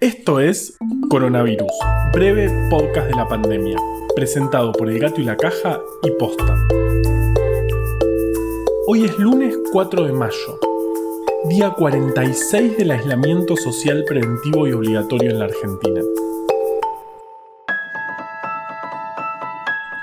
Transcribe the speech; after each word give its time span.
Esto 0.00 0.40
es 0.40 0.78
Coronavirus, 1.10 1.70
breve 2.14 2.48
podcast 2.70 3.08
de 3.08 3.16
la 3.16 3.28
pandemia, 3.28 3.76
presentado 4.16 4.72
por 4.72 4.88
El 4.88 4.98
Gato 4.98 5.20
y 5.20 5.24
la 5.24 5.36
Caja 5.36 5.78
y 6.02 6.10
Posta. 6.12 6.56
Hoy 8.86 9.04
es 9.04 9.18
lunes 9.18 9.54
4 9.70 10.06
de 10.06 10.12
mayo, 10.14 10.58
día 11.50 11.72
46 11.72 12.78
del 12.78 12.92
aislamiento 12.92 13.56
social 13.58 14.04
preventivo 14.06 14.66
y 14.66 14.72
obligatorio 14.72 15.32
en 15.32 15.38
la 15.38 15.44
Argentina. 15.44 16.00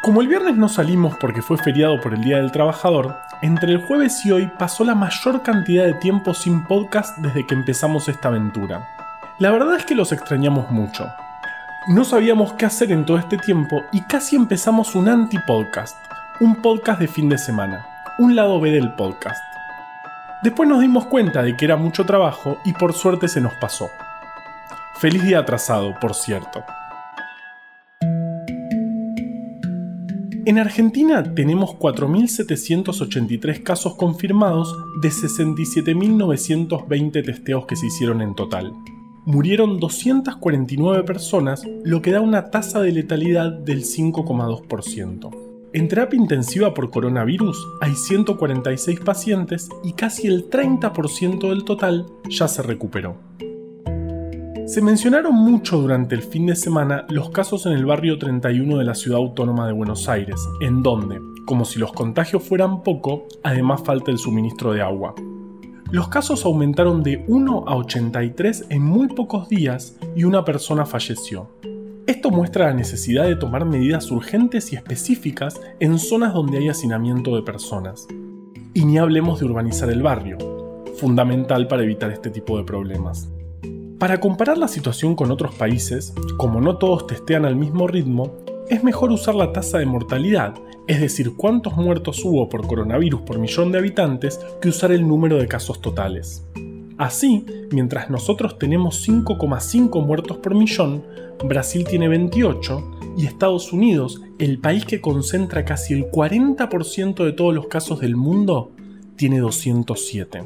Como 0.03 0.21
el 0.21 0.27
viernes 0.27 0.57
no 0.57 0.69
salimos 0.69 1.17
porque 1.19 1.41
fue 1.41 1.57
feriado 1.57 1.99
por 2.01 2.13
el 2.13 2.21
Día 2.21 2.37
del 2.37 2.51
Trabajador, 2.51 3.15
entre 3.41 3.71
el 3.71 3.81
jueves 3.87 4.23
y 4.27 4.31
hoy 4.31 4.47
pasó 4.59 4.83
la 4.83 4.93
mayor 4.93 5.41
cantidad 5.41 5.85
de 5.85 5.95
tiempo 5.95 6.35
sin 6.35 6.65
podcast 6.65 7.17
desde 7.17 7.47
que 7.47 7.55
empezamos 7.55 8.07
esta 8.07 8.27
aventura. 8.27 8.96
La 9.39 9.51
verdad 9.51 9.75
es 9.75 9.85
que 9.85 9.93
los 9.93 10.11
extrañamos 10.11 10.71
mucho. 10.71 11.05
No 11.89 12.05
sabíamos 12.05 12.53
qué 12.53 12.65
hacer 12.65 12.91
en 12.91 13.05
todo 13.05 13.19
este 13.19 13.37
tiempo 13.37 13.83
y 13.91 14.01
casi 14.01 14.35
empezamos 14.35 14.95
un 14.95 15.07
anti-podcast, 15.07 15.95
un 16.39 16.55
podcast 16.55 16.99
de 16.99 17.07
fin 17.07 17.29
de 17.29 17.37
semana, 17.37 17.85
un 18.17 18.35
lado 18.35 18.59
B 18.59 18.71
del 18.71 18.95
podcast. 18.95 19.39
Después 20.41 20.67
nos 20.67 20.81
dimos 20.81 21.05
cuenta 21.05 21.43
de 21.43 21.55
que 21.55 21.65
era 21.65 21.77
mucho 21.77 22.03
trabajo 22.03 22.57
y 22.65 22.73
por 22.73 22.93
suerte 22.93 23.27
se 23.27 23.39
nos 23.39 23.53
pasó. 23.53 23.91
Feliz 24.95 25.23
día 25.23 25.37
atrasado, 25.37 25.93
por 26.01 26.15
cierto. 26.15 26.63
En 30.47 30.57
Argentina 30.57 31.23
tenemos 31.35 31.75
4.783 31.75 33.61
casos 33.61 33.93
confirmados 33.97 34.75
de 35.03 35.09
67.920 35.09 37.23
testeos 37.23 37.67
que 37.67 37.75
se 37.75 37.85
hicieron 37.85 38.23
en 38.23 38.33
total 38.33 38.73
murieron 39.27 39.77
249 39.81 41.03
personas, 41.03 41.67
lo 41.83 42.01
que 42.01 42.11
da 42.11 42.21
una 42.21 42.49
tasa 42.49 42.79
de 42.79 42.93
letalidad 42.93 43.51
del 43.51 43.83
5,2%. 43.83 45.69
En 45.73 45.89
terapia 45.89 46.17
intensiva 46.17 46.73
por 46.73 46.89
coronavirus 46.89 47.67
hay 47.81 47.93
146 47.93 49.01
pacientes 49.01 49.67
y 49.83 49.91
casi 49.91 50.27
el 50.27 50.49
30% 50.49 51.49
del 51.49 51.65
total 51.65 52.05
ya 52.29 52.47
se 52.47 52.61
recuperó. 52.61 53.17
Se 54.65 54.81
mencionaron 54.81 55.35
mucho 55.35 55.77
durante 55.77 56.15
el 56.15 56.23
fin 56.23 56.45
de 56.45 56.55
semana 56.55 57.05
los 57.09 57.29
casos 57.29 57.65
en 57.65 57.73
el 57.73 57.85
barrio 57.85 58.17
31 58.17 58.77
de 58.77 58.85
la 58.85 58.95
ciudad 58.95 59.19
autónoma 59.19 59.67
de 59.67 59.73
Buenos 59.73 60.07
Aires, 60.07 60.39
en 60.61 60.81
donde, 60.81 61.19
como 61.45 61.65
si 61.65 61.79
los 61.79 61.91
contagios 61.91 62.43
fueran 62.43 62.81
poco, 62.81 63.25
además 63.43 63.81
falta 63.83 64.09
el 64.09 64.19
suministro 64.19 64.71
de 64.71 64.81
agua. 64.81 65.15
Los 65.89 66.09
casos 66.09 66.43
aumentaron 66.43 67.01
de 67.01 67.23
1 67.27 67.63
a 67.65 67.77
83 67.77 68.65
en 68.69 68.83
muy 68.83 69.07
pocos 69.07 69.47
días 69.47 69.95
y 70.17 70.25
una 70.25 70.43
persona 70.43 70.85
falleció. 70.85 71.49
Esto 72.05 72.29
muestra 72.29 72.65
la 72.65 72.73
necesidad 72.73 73.23
de 73.23 73.37
tomar 73.37 73.63
medidas 73.63 74.11
urgentes 74.11 74.73
y 74.73 74.75
específicas 74.75 75.61
en 75.79 75.97
zonas 75.97 76.33
donde 76.33 76.57
hay 76.57 76.67
hacinamiento 76.67 77.33
de 77.37 77.41
personas. 77.41 78.05
Y 78.73 78.83
ni 78.83 78.97
hablemos 78.97 79.39
de 79.39 79.45
urbanizar 79.45 79.89
el 79.89 80.01
barrio, 80.01 80.37
fundamental 80.97 81.69
para 81.69 81.83
evitar 81.83 82.11
este 82.11 82.31
tipo 82.31 82.57
de 82.57 82.65
problemas. 82.65 83.29
Para 83.97 84.19
comparar 84.19 84.57
la 84.57 84.67
situación 84.67 85.15
con 85.15 85.31
otros 85.31 85.55
países, 85.55 86.13
como 86.35 86.59
no 86.59 86.77
todos 86.77 87.07
testean 87.07 87.45
al 87.45 87.55
mismo 87.55 87.87
ritmo, 87.87 88.33
es 88.69 88.83
mejor 88.83 89.11
usar 89.11 89.35
la 89.35 89.53
tasa 89.53 89.77
de 89.77 89.85
mortalidad, 89.85 90.55
es 90.87 90.99
decir, 90.99 91.35
cuántos 91.35 91.75
muertos 91.75 92.23
hubo 92.23 92.49
por 92.49 92.65
coronavirus 92.65 93.21
por 93.21 93.39
millón 93.39 93.71
de 93.71 93.79
habitantes, 93.79 94.39
que 94.61 94.69
usar 94.69 94.91
el 94.91 95.07
número 95.07 95.37
de 95.37 95.47
casos 95.47 95.81
totales. 95.81 96.45
Así, 96.97 97.45
mientras 97.71 98.09
nosotros 98.09 98.57
tenemos 98.57 99.07
5,5 99.07 100.05
muertos 100.05 100.37
por 100.37 100.55
millón, 100.55 101.03
Brasil 101.43 101.85
tiene 101.87 102.07
28 102.07 102.99
y 103.17 103.25
Estados 103.25 103.71
Unidos, 103.71 104.21
el 104.39 104.59
país 104.59 104.85
que 104.85 105.01
concentra 105.01 105.63
casi 105.63 105.93
el 105.93 106.09
40% 106.09 107.23
de 107.23 107.33
todos 107.33 107.53
los 107.53 107.67
casos 107.67 107.99
del 107.99 108.15
mundo, 108.15 108.71
tiene 109.15 109.39
207. 109.39 110.43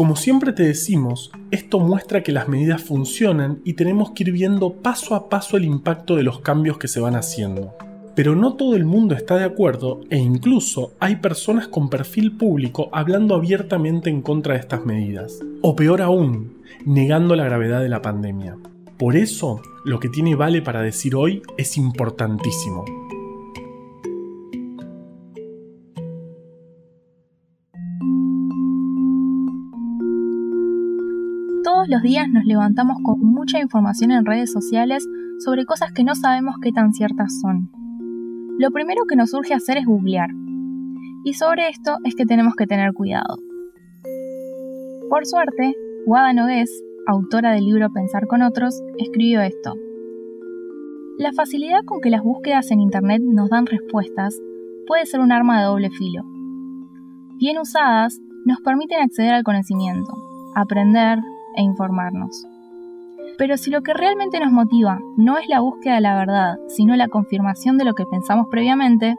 Como 0.00 0.16
siempre 0.16 0.54
te 0.54 0.62
decimos, 0.62 1.30
esto 1.50 1.78
muestra 1.78 2.22
que 2.22 2.32
las 2.32 2.48
medidas 2.48 2.80
funcionan 2.80 3.60
y 3.66 3.74
tenemos 3.74 4.12
que 4.12 4.22
ir 4.22 4.32
viendo 4.32 4.72
paso 4.72 5.14
a 5.14 5.28
paso 5.28 5.58
el 5.58 5.66
impacto 5.66 6.16
de 6.16 6.22
los 6.22 6.40
cambios 6.40 6.78
que 6.78 6.88
se 6.88 7.00
van 7.00 7.16
haciendo. 7.16 7.74
Pero 8.14 8.34
no 8.34 8.54
todo 8.54 8.76
el 8.76 8.86
mundo 8.86 9.14
está 9.14 9.36
de 9.36 9.44
acuerdo 9.44 10.00
e 10.08 10.16
incluso 10.16 10.94
hay 11.00 11.16
personas 11.16 11.68
con 11.68 11.90
perfil 11.90 12.34
público 12.38 12.88
hablando 12.92 13.34
abiertamente 13.34 14.08
en 14.08 14.22
contra 14.22 14.54
de 14.54 14.60
estas 14.60 14.86
medidas. 14.86 15.38
O 15.60 15.76
peor 15.76 16.00
aún, 16.00 16.62
negando 16.86 17.36
la 17.36 17.44
gravedad 17.44 17.82
de 17.82 17.90
la 17.90 18.00
pandemia. 18.00 18.56
Por 18.96 19.16
eso, 19.16 19.60
lo 19.84 20.00
que 20.00 20.08
tiene 20.08 20.34
Vale 20.34 20.62
para 20.62 20.80
decir 20.80 21.14
hoy 21.14 21.42
es 21.58 21.76
importantísimo. 21.76 22.99
Todos 31.80 31.88
los 31.88 32.02
días 32.02 32.28
nos 32.28 32.44
levantamos 32.44 32.98
con 33.02 33.20
mucha 33.20 33.58
información 33.58 34.10
en 34.10 34.26
redes 34.26 34.52
sociales 34.52 35.08
sobre 35.38 35.64
cosas 35.64 35.92
que 35.92 36.04
no 36.04 36.14
sabemos 36.14 36.56
qué 36.60 36.72
tan 36.72 36.92
ciertas 36.92 37.40
son. 37.40 37.70
Lo 38.58 38.70
primero 38.70 39.04
que 39.08 39.16
nos 39.16 39.30
surge 39.30 39.54
hacer 39.54 39.78
es 39.78 39.86
googlear. 39.86 40.28
Y 41.24 41.32
sobre 41.32 41.70
esto 41.70 41.96
es 42.04 42.14
que 42.14 42.26
tenemos 42.26 42.54
que 42.54 42.66
tener 42.66 42.92
cuidado. 42.92 43.38
Por 45.08 45.24
suerte, 45.24 45.74
Wada 46.04 46.34
Nogués, 46.34 46.70
autora 47.06 47.52
del 47.52 47.64
libro 47.64 47.90
Pensar 47.90 48.26
con 48.26 48.42
otros, 48.42 48.78
escribió 48.98 49.40
esto. 49.40 49.72
La 51.16 51.32
facilidad 51.32 51.80
con 51.86 52.02
que 52.02 52.10
las 52.10 52.22
búsquedas 52.22 52.70
en 52.72 52.80
Internet 52.80 53.22
nos 53.24 53.48
dan 53.48 53.64
respuestas 53.64 54.38
puede 54.86 55.06
ser 55.06 55.20
un 55.20 55.32
arma 55.32 55.58
de 55.58 55.64
doble 55.64 55.88
filo. 55.88 56.24
Bien 57.38 57.58
usadas, 57.58 58.20
nos 58.44 58.60
permiten 58.60 59.00
acceder 59.00 59.32
al 59.32 59.44
conocimiento, 59.44 60.12
aprender, 60.54 61.20
e 61.56 61.62
informarnos. 61.62 62.46
Pero 63.38 63.56
si 63.56 63.70
lo 63.70 63.82
que 63.82 63.94
realmente 63.94 64.38
nos 64.38 64.52
motiva 64.52 64.98
no 65.16 65.38
es 65.38 65.48
la 65.48 65.60
búsqueda 65.60 65.94
de 65.94 66.00
la 66.02 66.14
verdad, 66.14 66.58
sino 66.68 66.94
la 66.96 67.08
confirmación 67.08 67.78
de 67.78 67.84
lo 67.84 67.94
que 67.94 68.04
pensamos 68.04 68.46
previamente, 68.50 69.16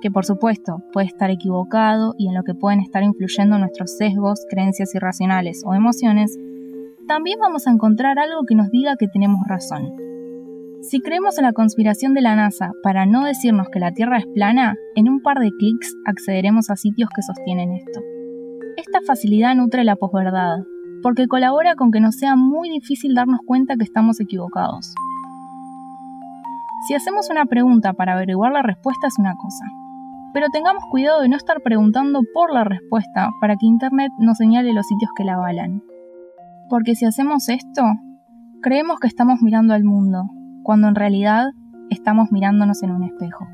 que 0.00 0.10
por 0.10 0.24
supuesto 0.24 0.82
puede 0.92 1.06
estar 1.06 1.30
equivocado 1.30 2.14
y 2.18 2.28
en 2.28 2.34
lo 2.34 2.42
que 2.42 2.54
pueden 2.54 2.80
estar 2.80 3.02
influyendo 3.02 3.58
nuestros 3.58 3.96
sesgos, 3.96 4.44
creencias 4.50 4.94
irracionales 4.94 5.62
o 5.64 5.74
emociones, 5.74 6.36
también 7.06 7.38
vamos 7.40 7.66
a 7.66 7.70
encontrar 7.70 8.18
algo 8.18 8.42
que 8.46 8.54
nos 8.54 8.70
diga 8.70 8.96
que 8.96 9.08
tenemos 9.08 9.40
razón. 9.48 9.92
Si 10.82 11.00
creemos 11.00 11.38
en 11.38 11.44
la 11.44 11.52
conspiración 11.52 12.14
de 12.14 12.22
la 12.22 12.34
NASA 12.34 12.72
para 12.82 13.04
no 13.04 13.24
decirnos 13.24 13.68
que 13.68 13.80
la 13.80 13.92
Tierra 13.92 14.18
es 14.18 14.26
plana, 14.34 14.76
en 14.96 15.08
un 15.08 15.20
par 15.20 15.38
de 15.38 15.50
clics 15.58 15.94
accederemos 16.06 16.70
a 16.70 16.76
sitios 16.76 17.10
que 17.14 17.22
sostienen 17.22 17.72
esto. 17.72 18.00
Esta 18.76 19.00
facilidad 19.06 19.54
nutre 19.54 19.84
la 19.84 19.96
posverdad, 19.96 20.60
porque 21.02 21.26
colabora 21.28 21.74
con 21.74 21.90
que 21.90 22.00
nos 22.00 22.16
sea 22.16 22.36
muy 22.36 22.68
difícil 22.70 23.14
darnos 23.14 23.40
cuenta 23.46 23.76
que 23.76 23.84
estamos 23.84 24.20
equivocados. 24.20 24.94
Si 26.86 26.94
hacemos 26.94 27.28
una 27.30 27.44
pregunta 27.44 27.92
para 27.92 28.14
averiguar 28.14 28.52
la 28.52 28.62
respuesta 28.62 29.06
es 29.06 29.18
una 29.18 29.34
cosa, 29.36 29.64
pero 30.32 30.46
tengamos 30.52 30.84
cuidado 30.90 31.20
de 31.20 31.28
no 31.28 31.36
estar 31.36 31.60
preguntando 31.62 32.20
por 32.32 32.52
la 32.52 32.64
respuesta 32.64 33.30
para 33.40 33.56
que 33.56 33.66
Internet 33.66 34.10
nos 34.18 34.38
señale 34.38 34.72
los 34.72 34.86
sitios 34.86 35.10
que 35.16 35.24
la 35.24 35.34
avalan. 35.34 35.82
Porque 36.68 36.94
si 36.94 37.04
hacemos 37.04 37.48
esto, 37.48 37.82
creemos 38.62 39.00
que 39.00 39.08
estamos 39.08 39.42
mirando 39.42 39.74
al 39.74 39.84
mundo, 39.84 40.30
cuando 40.62 40.88
en 40.88 40.94
realidad 40.94 41.48
estamos 41.90 42.30
mirándonos 42.30 42.82
en 42.82 42.92
un 42.92 43.04
espejo. 43.04 43.46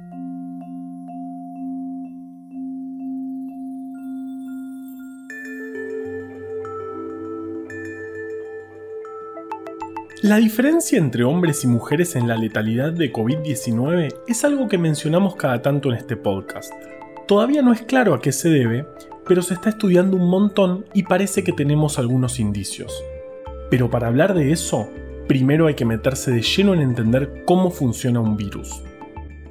La 10.26 10.38
diferencia 10.38 10.98
entre 10.98 11.22
hombres 11.22 11.62
y 11.62 11.68
mujeres 11.68 12.16
en 12.16 12.26
la 12.26 12.36
letalidad 12.36 12.92
de 12.92 13.12
COVID-19 13.12 14.12
es 14.26 14.42
algo 14.42 14.66
que 14.66 14.76
mencionamos 14.76 15.36
cada 15.36 15.62
tanto 15.62 15.88
en 15.88 15.98
este 15.98 16.16
podcast. 16.16 16.72
Todavía 17.28 17.62
no 17.62 17.72
es 17.72 17.82
claro 17.82 18.12
a 18.12 18.20
qué 18.20 18.32
se 18.32 18.48
debe, 18.48 18.88
pero 19.24 19.40
se 19.40 19.54
está 19.54 19.68
estudiando 19.68 20.16
un 20.16 20.28
montón 20.28 20.84
y 20.92 21.04
parece 21.04 21.44
que 21.44 21.52
tenemos 21.52 22.00
algunos 22.00 22.40
indicios. 22.40 23.04
Pero 23.70 23.88
para 23.88 24.08
hablar 24.08 24.34
de 24.34 24.50
eso, 24.50 24.90
primero 25.28 25.68
hay 25.68 25.74
que 25.74 25.84
meterse 25.84 26.32
de 26.32 26.42
lleno 26.42 26.74
en 26.74 26.80
entender 26.80 27.44
cómo 27.46 27.70
funciona 27.70 28.18
un 28.18 28.36
virus. 28.36 28.82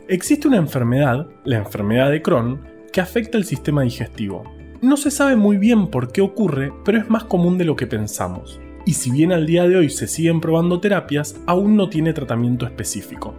Existe 0.09 0.45
una 0.45 0.57
enfermedad, 0.57 1.25
la 1.45 1.55
enfermedad 1.55 2.11
de 2.11 2.21
Crohn, 2.21 2.59
que 2.91 2.99
afecta 2.99 3.37
el 3.37 3.45
sistema 3.45 3.83
digestivo. 3.83 4.43
No 4.81 4.97
se 4.97 5.09
sabe 5.09 5.37
muy 5.37 5.55
bien 5.55 5.87
por 5.87 6.11
qué 6.11 6.19
ocurre, 6.19 6.73
pero 6.83 6.97
es 6.97 7.09
más 7.09 7.23
común 7.23 7.57
de 7.57 7.63
lo 7.63 7.77
que 7.77 7.87
pensamos 7.87 8.59
y 8.85 8.93
si 8.93 9.11
bien 9.11 9.31
al 9.31 9.45
día 9.45 9.67
de 9.67 9.77
hoy 9.77 9.89
se 9.89 10.07
siguen 10.07 10.39
probando 10.39 10.79
terapias, 10.79 11.39
aún 11.47 11.75
no 11.75 11.89
tiene 11.89 12.13
tratamiento 12.13 12.65
específico. 12.65 13.33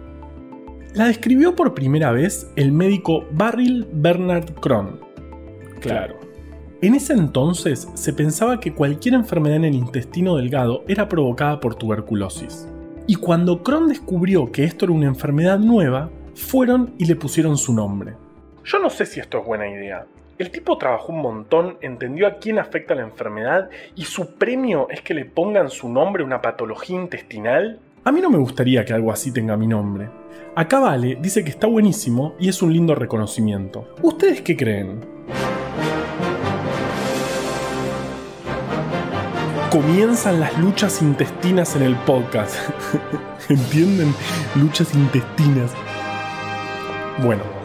La 0.93 1.05
describió 1.05 1.55
por 1.55 1.73
primera 1.73 2.11
vez 2.11 2.51
el 2.55 2.71
médico 2.71 3.25
Barril 3.31 3.87
Bernard 3.93 4.53
Crohn. 4.55 4.99
Claro, 5.79 6.15
En 6.81 6.95
ese 6.95 7.13
entonces 7.13 7.87
se 7.93 8.13
pensaba 8.13 8.59
que 8.59 8.73
cualquier 8.73 9.13
enfermedad 9.15 9.57
en 9.57 9.65
el 9.65 9.75
intestino 9.75 10.35
delgado 10.35 10.83
era 10.87 11.07
provocada 11.07 11.59
por 11.59 11.75
tuberculosis. 11.75 12.67
Y 13.07 13.15
cuando 13.15 13.63
Crohn 13.63 13.87
descubrió 13.87 14.51
que 14.51 14.63
esto 14.63 14.85
era 14.85 14.93
una 14.93 15.07
enfermedad 15.07 15.59
nueva, 15.59 16.11
fueron 16.35 16.93
y 16.97 17.05
le 17.05 17.15
pusieron 17.15 17.57
su 17.57 17.73
nombre. 17.73 18.15
Yo 18.63 18.79
no 18.79 18.89
sé 18.89 19.05
si 19.05 19.19
esto 19.19 19.39
es 19.39 19.45
buena 19.45 19.69
idea. 19.69 20.05
El 20.37 20.51
tipo 20.51 20.77
trabajó 20.77 21.13
un 21.13 21.21
montón, 21.21 21.77
entendió 21.81 22.27
a 22.27 22.37
quién 22.37 22.59
afecta 22.59 22.93
la 22.93 23.01
enfermedad 23.01 23.71
y 23.95 24.03
su 24.05 24.35
premio 24.35 24.87
es 24.91 25.01
que 25.01 25.15
le 25.15 25.25
pongan 25.25 25.71
su 25.71 25.89
nombre 25.89 26.23
una 26.23 26.43
patología 26.43 26.95
intestinal. 26.95 27.79
A 28.03 28.11
mí 28.11 28.21
no 28.21 28.29
me 28.29 28.37
gustaría 28.37 28.85
que 28.85 28.93
algo 28.93 29.11
así 29.11 29.33
tenga 29.33 29.57
mi 29.57 29.65
nombre. 29.65 30.09
Acá 30.55 30.79
Vale 30.79 31.17
dice 31.19 31.43
que 31.43 31.49
está 31.49 31.65
buenísimo 31.65 32.35
y 32.39 32.49
es 32.49 32.61
un 32.61 32.71
lindo 32.71 32.93
reconocimiento. 32.93 33.95
¿Ustedes 34.03 34.43
qué 34.43 34.55
creen? 34.55 34.99
Comienzan 39.71 40.39
las 40.39 40.55
luchas 40.59 41.01
intestinas 41.01 41.75
en 41.75 41.81
el 41.81 41.95
podcast. 41.95 42.55
¿Entienden? 43.49 44.13
Luchas 44.55 44.93
intestinas. 44.93 45.73
Bueno. 47.23 47.56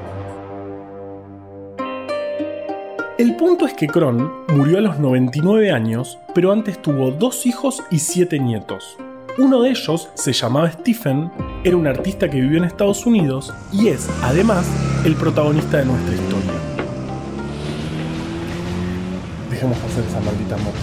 El 3.23 3.37
punto 3.37 3.67
es 3.67 3.75
que 3.75 3.87
Crohn 3.87 4.33
murió 4.49 4.79
a 4.79 4.81
los 4.81 4.99
99 4.99 5.71
años, 5.71 6.19
pero 6.35 6.51
antes 6.51 6.83
tuvo 6.83 7.13
dos 7.13 7.47
hijos 7.47 7.81
y 7.89 8.01
siete 8.01 8.41
nietos. 8.41 8.97
Uno 9.39 9.63
de 9.63 9.71
ellos 9.71 10.09
se 10.15 10.33
llamaba 10.33 10.73
Stephen, 10.73 11.31
era 11.63 11.77
un 11.77 11.87
artista 11.87 12.29
que 12.29 12.41
vivió 12.41 12.59
en 12.59 12.65
Estados 12.65 13.07
Unidos 13.07 13.55
y 13.71 13.87
es, 13.87 14.11
además, 14.25 14.67
el 15.05 15.15
protagonista 15.15 15.79
de 15.79 15.85
nuestra 15.85 16.15
historia. 16.17 16.51
Dejemos 19.53 19.79
hacer 19.85 20.03
esa 20.03 20.19
maldita 20.19 20.57
moto. 20.57 20.79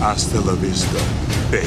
Hasta 0.00 0.36
la 0.46 0.52
vista, 0.52 0.96
baby. 1.50 1.66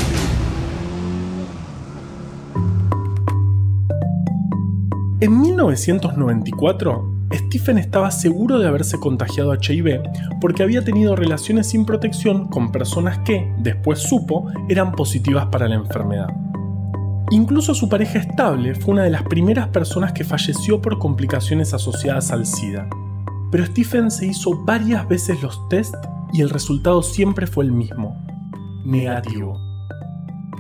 En 5.20 5.42
1994, 5.42 7.17
Stephen 7.38 7.78
estaba 7.78 8.12
seguro 8.12 8.60
de 8.60 8.68
haberse 8.68 9.00
contagiado 9.00 9.54
HIV 9.54 10.02
porque 10.40 10.64
había 10.64 10.84
tenido 10.84 11.16
relaciones 11.16 11.68
sin 11.68 11.86
protección 11.86 12.48
con 12.48 12.72
personas 12.72 13.20
que, 13.20 13.54
después 13.60 14.00
supo, 14.00 14.50
eran 14.70 14.92
positivas 14.92 15.48
para 15.48 15.68
la 15.68 15.76
enfermedad. 15.76 16.30
Incluso 17.30 17.74
su 17.74 17.90
pareja 17.90 18.20
estable 18.20 18.74
fue 18.74 18.94
una 18.94 19.04
de 19.04 19.10
las 19.10 19.24
primeras 19.24 19.68
personas 19.68 20.14
que 20.14 20.24
falleció 20.24 20.82
por 20.82 20.98
complicaciones 20.98 21.74
asociadas 21.74 22.32
al 22.32 22.46
SIDA. 22.46 22.88
Pero 23.52 23.66
Stephen 23.66 24.12
se 24.12 24.28
hizo 24.28 24.64
varias 24.64 25.08
veces 25.08 25.42
los 25.42 25.68
test 25.70 25.96
y 26.32 26.42
el 26.42 26.50
resultado 26.50 27.02
siempre 27.02 27.48
fue 27.48 27.66
el 27.66 27.72
mismo. 27.72 28.18
Negativo. 28.86 29.60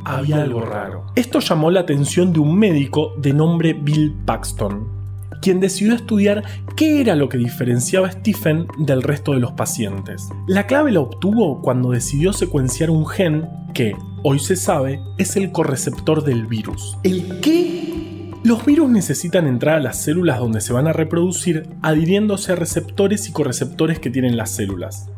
Había 0.04 0.42
algo 0.42 0.62
raro. 0.62 1.06
Esto 1.16 1.40
llamó 1.40 1.72
la 1.72 1.82
atención 1.82 2.34
de 2.34 2.40
un 2.40 2.58
médico 2.58 3.14
de 3.18 3.34
nombre 3.34 3.74
Bill 3.74 4.14
Paxton, 4.26 4.97
quien 5.42 5.60
decidió 5.60 5.94
estudiar 5.94 6.44
qué 6.76 7.02
era 7.02 7.16
lo 7.16 7.30
que 7.30 7.38
diferenciaba 7.38 8.08
a 8.08 8.12
Stephen 8.12 8.68
del 8.78 9.04
resto 9.04 9.34
de 9.34 9.40
los 9.40 9.54
pacientes. 9.54 10.30
La 10.48 10.68
clave 10.68 10.92
la 10.92 11.02
obtuvo 11.02 11.62
cuando 11.62 11.92
decidió 11.92 12.34
secuenciar 12.34 12.90
un 12.90 13.06
gen 13.06 13.48
que, 13.74 13.96
hoy 14.24 14.40
se 14.40 14.56
sabe, 14.56 15.00
es 15.18 15.36
el 15.36 15.52
correceptor 15.52 16.24
del 16.24 16.46
virus. 16.46 16.98
¿El 17.04 17.40
qué? 17.42 18.32
Los 18.44 18.66
virus 18.66 18.90
necesitan 18.90 19.48
entrar 19.48 19.76
a 19.76 19.82
las 19.82 19.98
células 19.98 20.40
donde 20.40 20.62
se 20.62 20.74
van 20.74 20.88
a 20.88 20.94
reproducir 20.94 21.70
adhiriéndose 21.82 22.54
a 22.54 22.56
receptores 22.56 23.28
y 23.28 23.32
correceptores 23.32 24.00
que 24.00 24.10
tienen 24.10 24.38
las 24.38 24.52
células. 24.52 25.10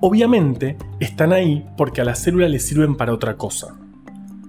Obviamente, 0.00 0.76
están 1.00 1.32
ahí 1.32 1.66
porque 1.76 2.00
a 2.00 2.04
la 2.04 2.14
célula 2.14 2.48
le 2.48 2.58
sirven 2.58 2.96
para 2.96 3.12
otra 3.12 3.36
cosa. 3.36 3.76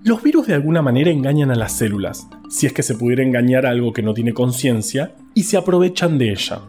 Los 0.03 0.23
virus 0.23 0.47
de 0.47 0.53
alguna 0.53 0.81
manera 0.81 1.11
engañan 1.11 1.51
a 1.51 1.55
las 1.55 1.73
células, 1.73 2.27
si 2.49 2.65
es 2.65 2.73
que 2.73 2.83
se 2.83 2.95
pudiera 2.95 3.23
engañar 3.23 3.65
a 3.65 3.69
algo 3.69 3.93
que 3.93 4.01
no 4.01 4.13
tiene 4.13 4.33
conciencia, 4.33 5.15
y 5.33 5.43
se 5.43 5.55
aprovechan 5.55 6.17
de 6.17 6.31
ella. 6.31 6.61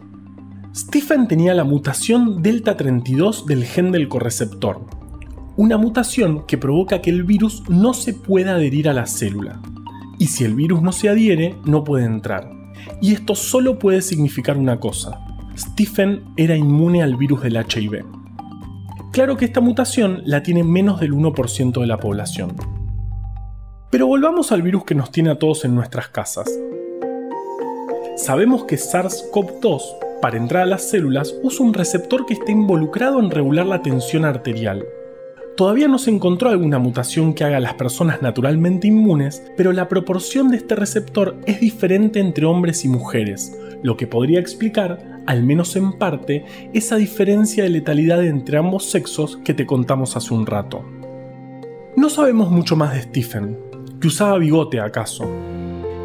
Stephen 0.73 1.27
tenía 1.27 1.53
la 1.53 1.65
mutación 1.65 2.41
delta 2.41 2.77
32 2.77 3.45
del 3.45 3.65
gen 3.65 3.91
del 3.91 4.07
correceptor, 4.07 4.85
una 5.57 5.77
mutación 5.77 6.45
que 6.45 6.57
provoca 6.57 7.01
que 7.01 7.09
el 7.09 7.23
virus 7.23 7.63
no 7.67 7.93
se 7.93 8.13
pueda 8.13 8.55
adherir 8.55 8.87
a 8.87 8.93
la 8.93 9.05
célula. 9.05 9.61
Y 10.17 10.27
si 10.27 10.45
el 10.45 10.55
virus 10.55 10.81
no 10.81 10.91
se 10.91 11.09
adhiere, 11.09 11.55
no 11.65 11.83
puede 11.83 12.05
entrar. 12.05 12.49
Y 13.01 13.13
esto 13.13 13.35
solo 13.35 13.79
puede 13.79 14.01
significar 14.01 14.57
una 14.57 14.79
cosa. 14.79 15.19
Stephen 15.57 16.23
era 16.37 16.55
inmune 16.55 17.03
al 17.03 17.17
virus 17.17 17.41
del 17.41 17.57
HIV. 17.57 18.05
Claro 19.11 19.35
que 19.35 19.45
esta 19.45 19.59
mutación 19.59 20.21
la 20.25 20.41
tiene 20.41 20.63
menos 20.63 20.99
del 21.01 21.11
1% 21.11 21.81
de 21.81 21.87
la 21.87 21.97
población. 21.97 22.80
Pero 23.91 24.07
volvamos 24.07 24.53
al 24.53 24.61
virus 24.61 24.85
que 24.85 24.95
nos 24.95 25.11
tiene 25.11 25.31
a 25.31 25.37
todos 25.37 25.65
en 25.65 25.75
nuestras 25.75 26.07
casas. 26.07 26.49
Sabemos 28.15 28.63
que 28.63 28.77
SARS-CoV-2, 28.77 29.81
para 30.21 30.37
entrar 30.37 30.63
a 30.63 30.65
las 30.65 30.89
células, 30.89 31.35
usa 31.43 31.65
un 31.65 31.73
receptor 31.73 32.25
que 32.25 32.35
está 32.35 32.53
involucrado 32.53 33.19
en 33.19 33.29
regular 33.29 33.65
la 33.65 33.81
tensión 33.81 34.23
arterial. 34.23 34.85
Todavía 35.57 35.89
no 35.89 35.99
se 35.99 36.09
encontró 36.09 36.49
alguna 36.49 36.79
mutación 36.79 37.33
que 37.33 37.43
haga 37.43 37.57
a 37.57 37.61
las 37.61 37.73
personas 37.73 38.21
naturalmente 38.21 38.87
inmunes, 38.87 39.43
pero 39.57 39.73
la 39.73 39.89
proporción 39.89 40.47
de 40.49 40.57
este 40.57 40.75
receptor 40.75 41.35
es 41.45 41.59
diferente 41.59 42.21
entre 42.21 42.45
hombres 42.45 42.85
y 42.85 42.87
mujeres, 42.87 43.59
lo 43.83 43.97
que 43.97 44.07
podría 44.07 44.39
explicar, 44.39 45.21
al 45.27 45.43
menos 45.43 45.75
en 45.75 45.91
parte, 45.99 46.45
esa 46.73 46.95
diferencia 46.95 47.65
de 47.65 47.69
letalidad 47.71 48.23
entre 48.23 48.57
ambos 48.57 48.85
sexos 48.85 49.37
que 49.43 49.53
te 49.53 49.65
contamos 49.65 50.15
hace 50.15 50.33
un 50.33 50.45
rato. 50.45 50.85
No 51.97 52.09
sabemos 52.09 52.49
mucho 52.49 52.77
más 52.77 52.93
de 52.93 53.01
Stephen, 53.01 53.70
que 54.01 54.07
usaba 54.07 54.39
bigote 54.39 54.81
acaso, 54.81 55.29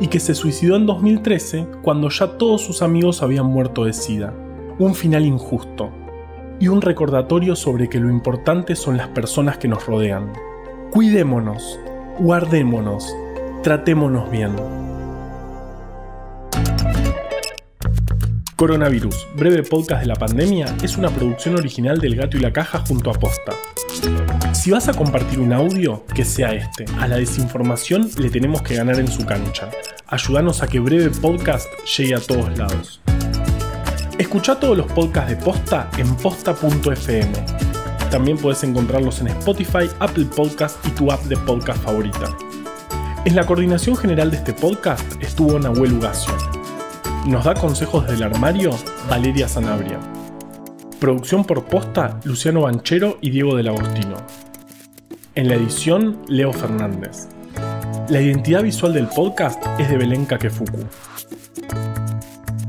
y 0.00 0.08
que 0.08 0.20
se 0.20 0.34
suicidó 0.34 0.76
en 0.76 0.86
2013 0.86 1.66
cuando 1.82 2.10
ya 2.10 2.36
todos 2.36 2.60
sus 2.60 2.82
amigos 2.82 3.22
habían 3.22 3.46
muerto 3.46 3.86
de 3.86 3.94
sida. 3.94 4.34
Un 4.78 4.94
final 4.94 5.24
injusto, 5.24 5.90
y 6.60 6.68
un 6.68 6.82
recordatorio 6.82 7.56
sobre 7.56 7.88
que 7.88 7.98
lo 7.98 8.10
importante 8.10 8.76
son 8.76 8.98
las 8.98 9.08
personas 9.08 9.56
que 9.56 9.68
nos 9.68 9.86
rodean. 9.86 10.32
Cuidémonos, 10.90 11.80
guardémonos, 12.18 13.16
tratémonos 13.62 14.30
bien. 14.30 14.52
Coronavirus, 18.56 19.26
breve 19.36 19.62
podcast 19.62 20.02
de 20.02 20.08
la 20.08 20.16
pandemia, 20.16 20.66
es 20.82 20.96
una 20.98 21.10
producción 21.10 21.56
original 21.56 21.98
del 21.98 22.16
Gato 22.16 22.36
y 22.36 22.40
la 22.40 22.52
Caja 22.52 22.84
junto 22.86 23.10
a 23.10 23.14
Posta. 23.14 23.52
Si 24.56 24.70
vas 24.70 24.88
a 24.88 24.94
compartir 24.94 25.38
un 25.38 25.52
audio, 25.52 26.04
que 26.06 26.24
sea 26.24 26.52
este. 26.52 26.86
A 26.98 27.06
la 27.06 27.18
desinformación 27.18 28.10
le 28.16 28.30
tenemos 28.30 28.62
que 28.62 28.74
ganar 28.74 28.98
en 28.98 29.06
su 29.06 29.24
cancha. 29.24 29.70
Ayúdanos 30.08 30.62
a 30.62 30.66
que 30.66 30.80
Breve 30.80 31.10
Podcast 31.10 31.68
llegue 31.96 32.14
a 32.14 32.20
todos 32.20 32.56
lados. 32.58 33.00
Escucha 34.18 34.58
todos 34.58 34.76
los 34.76 34.90
podcasts 34.90 35.30
de 35.30 35.36
Posta 35.36 35.90
en 35.98 36.16
posta.fm. 36.16 37.32
También 38.10 38.38
puedes 38.38 38.64
encontrarlos 38.64 39.20
en 39.20 39.28
Spotify, 39.28 39.90
Apple 40.00 40.26
Podcast 40.34 40.84
y 40.86 40.90
tu 40.90 41.12
app 41.12 41.22
de 41.24 41.36
podcast 41.36 41.80
favorita. 41.84 42.34
En 43.26 43.36
la 43.36 43.44
coordinación 43.44 43.94
general 43.94 44.30
de 44.30 44.38
este 44.38 44.54
podcast 44.54 45.04
estuvo 45.22 45.58
Nahuel 45.58 45.92
Ugacio. 45.92 46.34
Nos 47.26 47.44
da 47.44 47.54
consejos 47.54 48.06
del 48.08 48.22
armario 48.22 48.70
Valeria 49.08 49.48
Sanabria. 49.48 50.00
Producción 50.98 51.44
por 51.44 51.66
posta 51.66 52.18
Luciano 52.24 52.62
Banchero 52.62 53.18
y 53.20 53.30
Diego 53.30 53.54
del 53.54 53.68
Agostino. 53.68 54.45
En 55.36 55.48
la 55.48 55.54
edición, 55.56 56.22
Leo 56.28 56.50
Fernández. 56.50 57.28
La 58.08 58.22
identidad 58.22 58.62
visual 58.62 58.94
del 58.94 59.06
podcast 59.06 59.62
es 59.78 59.90
de 59.90 59.98
Belén 59.98 60.24
Kakefuku. 60.24 60.78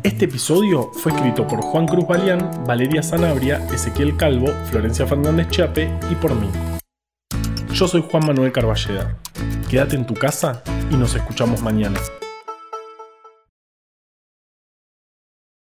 Este 0.04 0.26
episodio 0.26 0.92
fue 0.92 1.14
escrito 1.14 1.48
por 1.48 1.62
Juan 1.62 1.88
Cruz 1.88 2.06
Balián, 2.06 2.66
Valeria 2.68 3.02
Sanabria, 3.02 3.66
Ezequiel 3.74 4.18
Calvo, 4.18 4.48
Florencia 4.70 5.08
Fernández 5.08 5.48
Chiape 5.48 5.90
y 6.12 6.16
por 6.16 6.36
mí. 6.36 6.50
Yo 7.72 7.88
soy 7.88 8.04
Juan 8.12 8.26
Manuel 8.28 8.52
Carballeda. 8.52 9.16
Quédate 9.70 9.96
en 9.96 10.06
tu 10.06 10.14
casa 10.14 10.62
y 10.92 10.98
nos 10.98 11.16
escuchamos 11.16 11.62
mañana. 11.62 12.02